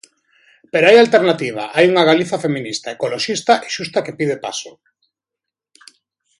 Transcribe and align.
Pero 0.71 0.85
hai 0.87 0.97
alternativa, 0.99 1.63
hai 1.75 1.85
unha 1.91 2.07
Galicia 2.09 2.41
feminista, 2.45 2.87
ecoloxista 2.95 3.53
e 3.65 3.67
xusta 3.75 4.03
que 4.05 4.17
pide 4.19 4.37
paso. 4.45 4.71